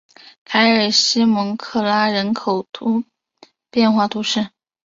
[0.45, 2.65] 凯尔西的蒙克拉人口
[3.69, 4.49] 变化图示